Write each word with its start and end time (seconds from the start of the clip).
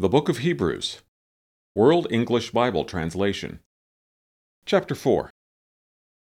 The 0.00 0.08
Book 0.08 0.30
of 0.30 0.38
Hebrews, 0.38 1.02
World 1.74 2.06
English 2.10 2.52
Bible 2.52 2.86
Translation. 2.86 3.60
Chapter 4.64 4.94
4 4.94 5.28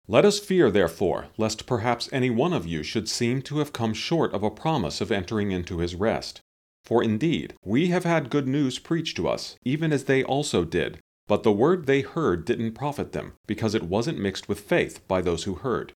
Let 0.06 0.26
us 0.26 0.38
fear, 0.38 0.71
therefore, 0.71 1.29
lest 1.38 1.64
perhaps 1.64 2.06
any 2.12 2.29
one 2.29 2.53
of 2.53 2.66
you 2.66 2.82
should 2.82 3.08
seem 3.08 3.40
to 3.40 3.61
have 3.61 3.72
come 3.72 3.95
short 3.95 4.35
of 4.35 4.43
a 4.43 4.50
promise 4.50 5.00
of 5.00 5.11
entering 5.11 5.53
into 5.53 5.79
his 5.79 5.95
rest. 5.95 6.43
For 6.85 7.03
indeed, 7.03 7.54
we 7.64 7.87
have 7.87 8.04
had 8.04 8.29
good 8.29 8.46
news 8.46 8.79
preached 8.79 9.17
to 9.17 9.27
us, 9.27 9.56
even 9.65 9.91
as 9.91 10.04
they 10.04 10.23
also 10.23 10.67
did. 10.67 10.99
But 11.27 11.43
the 11.43 11.51
word 11.51 11.87
they 11.87 12.03
heard 12.03 12.45
didn't 12.45 12.75
profit 12.75 13.13
them, 13.13 13.33
because 13.47 13.75
it 13.75 13.85
wasn't 13.85 14.21
mixed 14.21 14.51
with 14.51 14.61
faith 14.61 15.01
by 15.09 15.23
those 15.23 15.45
who 15.45 15.54
heard. 15.54 15.95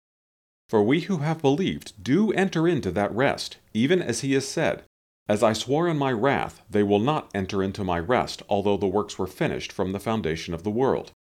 For 0.69 0.81
we 0.81 1.01
who 1.01 1.17
have 1.17 1.41
believed 1.41 2.01
do 2.01 2.31
enter 2.31 2.69
into 2.69 2.91
that 2.91 3.13
rest, 3.13 3.57
even 3.73 4.01
as 4.01 4.21
he 4.21 4.31
has 4.31 4.47
said, 4.47 4.85
As 5.27 5.41
I 5.41 5.53
swore 5.53 5.87
in 5.87 5.97
my 5.97 6.11
wrath, 6.11 6.61
they 6.69 6.83
will 6.83 6.99
not 6.99 7.31
enter 7.33 7.63
into 7.63 7.83
my 7.83 7.99
rest, 7.99 8.43
although 8.47 8.77
the 8.77 8.87
works 8.87 9.17
were 9.17 9.27
finished 9.27 9.71
from 9.71 9.91
the 9.91 9.99
foundation 9.99 10.53
of 10.53 10.63
the 10.63 10.71
world. 10.71 11.11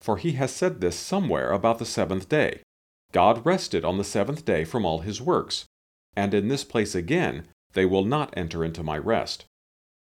For 0.00 0.16
he 0.16 0.32
has 0.32 0.52
said 0.52 0.80
this 0.80 0.96
somewhere 0.96 1.52
about 1.52 1.78
the 1.78 1.86
seventh 1.86 2.28
day. 2.28 2.60
God 3.12 3.46
rested 3.46 3.84
on 3.84 3.96
the 3.96 4.04
seventh 4.04 4.44
day 4.44 4.64
from 4.64 4.84
all 4.84 4.98
his 4.98 5.20
works. 5.20 5.66
And 6.16 6.34
in 6.34 6.48
this 6.48 6.64
place 6.64 6.94
again, 6.94 7.46
they 7.74 7.86
will 7.86 8.04
not 8.04 8.34
enter 8.36 8.64
into 8.64 8.82
my 8.82 8.98
rest. 8.98 9.44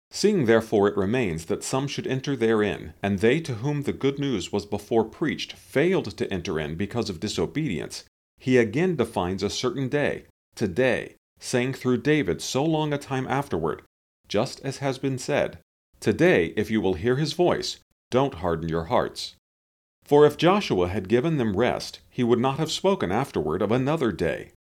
Seeing 0.09 0.45
therefore 0.45 0.87
it 0.87 0.97
remains 0.97 1.45
that 1.45 1.63
some 1.63 1.87
should 1.87 2.05
enter 2.05 2.35
therein, 2.35 2.93
and 3.01 3.19
they 3.19 3.39
to 3.41 3.55
whom 3.55 3.83
the 3.83 3.93
good 3.93 4.19
news 4.19 4.51
was 4.51 4.65
before 4.65 5.03
preached 5.03 5.53
failed 5.53 6.15
to 6.17 6.31
enter 6.31 6.59
in 6.59 6.75
because 6.75 7.09
of 7.09 7.19
disobedience, 7.19 8.03
he 8.37 8.57
again 8.57 8.95
defines 8.95 9.41
a 9.41 9.49
certain 9.49 9.89
day, 9.89 10.25
today, 10.53 11.15
saying 11.43 11.73
through 11.73 11.97
David 11.97 12.41
so 12.41 12.63
long 12.63 12.93
a 12.93 12.97
time 12.97 13.27
afterward, 13.27 13.81
just 14.29 14.61
as 14.61 14.77
has 14.77 14.97
been 14.97 15.17
said, 15.17 15.59
Today, 15.99 16.53
if 16.55 16.71
you 16.71 16.79
will 16.79 16.93
hear 16.93 17.17
his 17.17 17.33
voice, 17.33 17.79
don't 18.09 18.35
harden 18.35 18.69
your 18.69 18.85
hearts. 18.85 19.35
For 20.05 20.25
if 20.25 20.37
Joshua 20.37 20.87
had 20.87 21.09
given 21.09 21.37
them 21.37 21.57
rest, 21.57 21.99
he 22.09 22.23
would 22.23 22.39
not 22.39 22.59
have 22.59 22.71
spoken 22.71 23.11
afterward 23.11 23.61
of 23.61 23.71
another 23.71 24.11
day. 24.13 24.51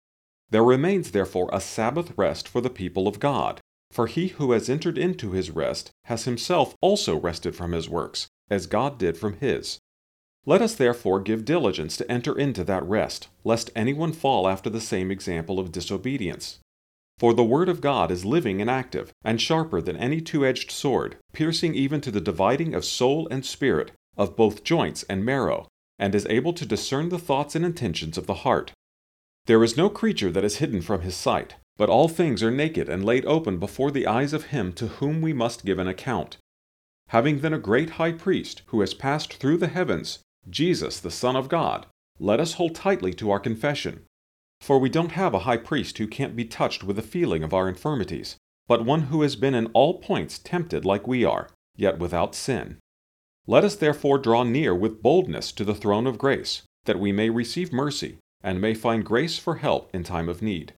There 0.50 0.64
remains 0.64 1.12
therefore 1.12 1.48
a 1.52 1.60
Sabbath 1.60 2.12
rest 2.16 2.48
for 2.48 2.60
the 2.60 2.68
people 2.68 3.06
of 3.06 3.20
God, 3.20 3.60
for 3.92 4.08
he 4.08 4.28
who 4.28 4.50
has 4.50 4.68
entered 4.68 4.98
into 4.98 5.30
his 5.30 5.50
rest 5.50 5.90
has 6.06 6.24
himself 6.24 6.74
also 6.80 7.16
rested 7.18 7.54
from 7.54 7.72
his 7.72 7.88
works, 7.88 8.26
as 8.50 8.66
God 8.66 8.98
did 8.98 9.16
from 9.16 9.34
his. 9.34 9.78
Let 10.44 10.60
us 10.60 10.74
therefore 10.74 11.20
give 11.20 11.44
diligence 11.44 11.96
to 11.98 12.10
enter 12.10 12.36
into 12.36 12.64
that 12.64 12.84
rest, 12.84 13.28
lest 13.44 13.70
anyone 13.76 14.12
fall 14.12 14.48
after 14.48 14.68
the 14.68 14.80
same 14.80 15.12
example 15.12 15.60
of 15.60 15.70
disobedience. 15.70 16.58
For 17.18 17.34
the 17.34 17.44
Word 17.44 17.68
of 17.68 17.80
God 17.80 18.10
is 18.10 18.24
living 18.24 18.60
and 18.60 18.70
active, 18.70 19.12
and 19.24 19.40
sharper 19.40 19.80
than 19.80 19.96
any 19.96 20.20
two 20.20 20.44
edged 20.44 20.70
sword, 20.70 21.16
piercing 21.32 21.74
even 21.74 22.00
to 22.00 22.10
the 22.10 22.20
dividing 22.20 22.74
of 22.74 22.84
soul 22.84 23.28
and 23.30 23.44
spirit, 23.44 23.92
of 24.16 24.36
both 24.36 24.64
joints 24.64 25.04
and 25.04 25.24
marrow, 25.24 25.68
and 25.98 26.14
is 26.14 26.26
able 26.26 26.52
to 26.52 26.66
discern 26.66 27.08
the 27.08 27.18
thoughts 27.18 27.54
and 27.54 27.64
intentions 27.64 28.18
of 28.18 28.26
the 28.26 28.42
heart. 28.42 28.72
There 29.46 29.62
is 29.62 29.76
no 29.76 29.88
creature 29.88 30.30
that 30.30 30.44
is 30.44 30.56
hidden 30.56 30.82
from 30.82 31.02
his 31.02 31.16
sight, 31.16 31.56
but 31.76 31.88
all 31.88 32.08
things 32.08 32.42
are 32.42 32.50
naked 32.50 32.88
and 32.88 33.04
laid 33.04 33.24
open 33.26 33.58
before 33.58 33.90
the 33.90 34.06
eyes 34.06 34.32
of 34.32 34.46
him 34.46 34.72
to 34.74 34.86
whom 34.86 35.20
we 35.20 35.32
must 35.32 35.64
give 35.64 35.78
an 35.78 35.88
account. 35.88 36.36
Having 37.08 37.40
then 37.40 37.52
a 37.52 37.58
great 37.58 37.90
high 37.90 38.12
priest, 38.12 38.62
who 38.66 38.80
has 38.80 38.94
passed 38.94 39.34
through 39.34 39.58
the 39.58 39.68
heavens, 39.68 40.20
Jesus, 40.48 41.00
the 41.00 41.10
Son 41.10 41.36
of 41.36 41.48
God, 41.48 41.86
let 42.18 42.40
us 42.40 42.54
hold 42.54 42.74
tightly 42.74 43.12
to 43.14 43.30
our 43.30 43.40
confession. 43.40 44.04
For 44.62 44.78
we 44.78 44.88
don't 44.88 45.10
have 45.10 45.34
a 45.34 45.40
high 45.40 45.56
priest 45.56 45.98
who 45.98 46.06
can't 46.06 46.36
be 46.36 46.44
touched 46.44 46.84
with 46.84 46.94
the 46.94 47.02
feeling 47.02 47.42
of 47.42 47.52
our 47.52 47.68
infirmities, 47.68 48.36
but 48.68 48.84
one 48.84 49.02
who 49.02 49.22
has 49.22 49.34
been 49.34 49.56
in 49.56 49.66
all 49.74 49.98
points 49.98 50.38
tempted 50.38 50.84
like 50.84 51.08
we 51.08 51.24
are, 51.24 51.50
yet 51.74 51.98
without 51.98 52.36
sin. 52.36 52.78
Let 53.48 53.64
us 53.64 53.74
therefore 53.74 54.18
draw 54.18 54.44
near 54.44 54.72
with 54.72 55.02
boldness 55.02 55.50
to 55.52 55.64
the 55.64 55.74
throne 55.74 56.06
of 56.06 56.16
grace, 56.16 56.62
that 56.84 57.00
we 57.00 57.10
may 57.10 57.28
receive 57.28 57.72
mercy, 57.72 58.18
and 58.40 58.60
may 58.60 58.72
find 58.72 59.04
grace 59.04 59.36
for 59.36 59.56
help 59.56 59.92
in 59.92 60.04
time 60.04 60.28
of 60.28 60.42
need. 60.42 60.74